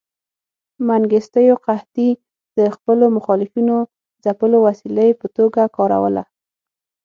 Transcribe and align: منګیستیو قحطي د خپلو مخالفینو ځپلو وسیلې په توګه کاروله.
منګیستیو 0.87 1.55
قحطي 1.65 2.09
د 2.57 2.59
خپلو 2.75 3.05
مخالفینو 3.17 3.77
ځپلو 4.23 4.57
وسیلې 4.67 5.07
په 5.19 5.27
توګه 5.37 5.61
کاروله. 5.75 6.23